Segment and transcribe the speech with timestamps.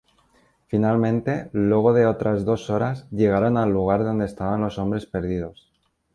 [0.65, 5.69] Finalmente, luego de otras dos horas, llegaron al lugar donde estaban los hombres perdidos.